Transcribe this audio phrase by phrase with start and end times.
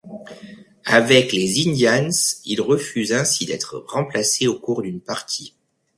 [0.87, 2.09] Avec les Indians,
[2.45, 5.53] il refuse ainsi d'être remplacé au cours d'une partie.